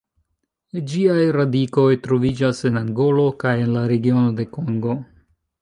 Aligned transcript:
Ĝiaj 0.93 1.25
radikoj 1.35 1.85
troviĝas 2.07 2.63
en 2.71 2.81
Angolo 2.83 3.29
kaj 3.45 3.55
en 3.67 3.73
la 3.77 3.87
regiono 3.95 4.37
de 4.41 4.51
Kongo. 4.57 4.99